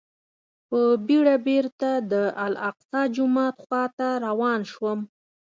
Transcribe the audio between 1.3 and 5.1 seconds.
بېرته د الاقصی جومات خواته روان شوم.